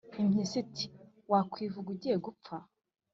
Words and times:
impyisi 0.21 0.57
iti 0.63 0.85
«wakwivuga 1.31 1.87
ugiye 1.95 2.17
gupfa, 2.25 2.55